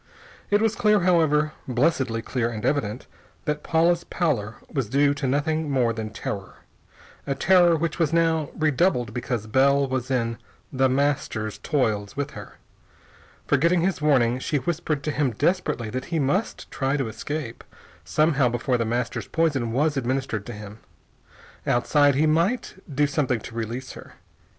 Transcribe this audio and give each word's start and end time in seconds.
It 0.49 0.63
was 0.63 0.73
clear, 0.75 1.01
however, 1.01 1.51
blessedly 1.67 2.23
clear 2.23 2.49
and 2.49 2.65
evident, 2.65 3.05
that 3.45 3.61
Paula's 3.61 4.03
pallor 4.03 4.55
was 4.67 4.89
due 4.89 5.13
to 5.13 5.27
nothing 5.27 5.69
more 5.69 5.93
than 5.93 6.09
terror 6.09 6.55
a 7.27 7.35
terror 7.35 7.75
which 7.75 7.99
was 7.99 8.11
now 8.11 8.49
redoubled 8.57 9.13
because 9.13 9.45
Bell 9.45 9.87
was 9.87 10.09
in 10.09 10.39
The 10.73 10.89
Master's 10.89 11.59
toils 11.59 12.17
with 12.17 12.31
her. 12.31 12.55
Forgetting 13.45 13.81
his 13.81 14.01
warning, 14.01 14.39
she 14.39 14.57
whispered 14.57 15.03
to 15.03 15.11
him 15.11 15.33
desperately 15.33 15.91
that 15.91 16.05
he 16.05 16.17
must 16.17 16.71
try 16.71 16.97
to 16.97 17.07
escape, 17.07 17.63
somehow, 18.03 18.49
before 18.49 18.79
The 18.79 18.85
Master's 18.85 19.27
poison 19.27 19.71
was 19.71 19.97
administered 19.97 20.47
to 20.47 20.53
him. 20.53 20.79
Outside, 21.67 22.15
he 22.15 22.25
might 22.25 22.73
do 22.91 23.05
something 23.05 23.39
to 23.41 23.53
release 23.53 23.91
her. 23.91 24.15